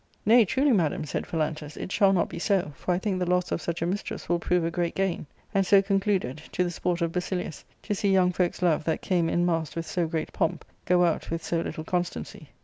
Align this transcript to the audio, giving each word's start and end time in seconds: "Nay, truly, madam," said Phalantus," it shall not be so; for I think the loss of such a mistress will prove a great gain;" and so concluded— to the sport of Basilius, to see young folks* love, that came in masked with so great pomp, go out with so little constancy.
"Nay, 0.25 0.45
truly, 0.45 0.71
madam," 0.71 1.05
said 1.05 1.27
Phalantus," 1.27 1.77
it 1.77 1.91
shall 1.91 2.11
not 2.11 2.27
be 2.27 2.39
so; 2.39 2.71
for 2.75 2.91
I 2.91 2.97
think 2.97 3.19
the 3.19 3.29
loss 3.29 3.51
of 3.51 3.61
such 3.61 3.83
a 3.83 3.85
mistress 3.85 4.27
will 4.27 4.39
prove 4.39 4.65
a 4.65 4.71
great 4.71 4.95
gain;" 4.95 5.27
and 5.53 5.63
so 5.63 5.79
concluded— 5.79 6.41
to 6.53 6.63
the 6.63 6.71
sport 6.71 7.03
of 7.03 7.11
Basilius, 7.11 7.63
to 7.83 7.93
see 7.93 8.11
young 8.11 8.31
folks* 8.31 8.63
love, 8.63 8.83
that 8.85 9.03
came 9.03 9.29
in 9.29 9.45
masked 9.45 9.75
with 9.75 9.85
so 9.85 10.07
great 10.07 10.33
pomp, 10.33 10.65
go 10.85 11.05
out 11.05 11.29
with 11.29 11.43
so 11.43 11.61
little 11.61 11.83
constancy. 11.83 12.49